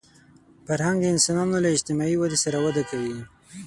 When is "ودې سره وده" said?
2.17-2.83